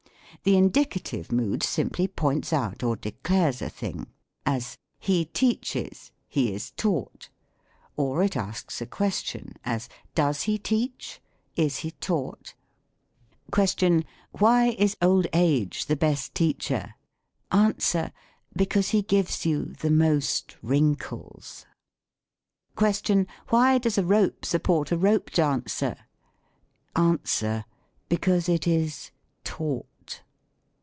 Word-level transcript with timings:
The 0.43 0.57
Indicative 0.57 1.31
Mood 1.31 1.61
simply 1.61 2.07
points 2.07 2.51
out 2.51 2.81
or 2.81 2.95
declares 2.95 3.61
a 3.61 3.69
thing: 3.69 4.07
as, 4.43 4.79
"He 4.97 5.25
teaches, 5.25 6.11
he 6.27 6.51
is 6.51 6.71
taugh*;" 6.71 7.29
or 7.95 8.23
it 8.23 8.35
asks 8.35 8.81
a 8.81 8.87
question: 8.87 9.53
as, 9.63 9.87
"■ 9.87 9.89
Does 10.15 10.43
he 10.43 10.57
teach? 10.57 11.21
Is 11.55 11.79
he 11.79 11.91
taught?" 11.91 12.55
54 13.53 13.53
THE 13.53 13.53
COMIC 13.53 13.69
ENGLISH 13.69 13.75
GRAMMAR. 13.79 14.01
Q. 14.03 14.07
Why 14.39 14.65
is 14.83 14.97
old 14.99 15.27
age 15.31 15.85
the 15.85 15.95
best 15.95 16.33
teacher? 16.33 16.95
A. 17.51 18.11
Because 18.55 18.89
he 18.89 19.03
gives 19.03 19.45
you 19.45 19.65
the 19.65 19.91
most 19.91 20.57
lorinkles. 20.63 21.67
Q. 22.75 23.27
Why 23.49 23.77
docs 23.77 23.97
a 23.99 24.03
rope 24.05 24.45
support 24.45 24.91
a 24.91 24.97
rope 24.97 25.29
dancer? 25.29 25.97
A. 26.95 27.63
Because 28.09 28.49
it 28.49 28.65
is 28.65 29.11
taught. 29.43 29.85